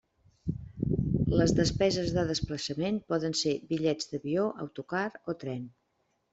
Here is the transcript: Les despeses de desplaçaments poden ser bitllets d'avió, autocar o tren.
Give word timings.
Les 1.41 1.53
despeses 1.59 2.09
de 2.15 2.23
desplaçaments 2.31 3.05
poden 3.15 3.39
ser 3.43 3.55
bitllets 3.69 4.13
d'avió, 4.15 4.51
autocar 4.67 5.07
o 5.35 5.41
tren. 5.47 5.73